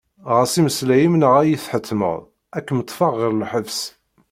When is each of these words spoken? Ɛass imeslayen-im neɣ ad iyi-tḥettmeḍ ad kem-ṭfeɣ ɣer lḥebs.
Ɛass 0.35 0.53
imeslayen-im 0.59 1.15
neɣ 1.17 1.33
ad 1.35 1.45
iyi-tḥettmeḍ 1.47 2.17
ad 2.57 2.63
kem-ṭfeɣ 2.65 3.13
ɣer 3.19 3.31
lḥebs. 3.41 3.79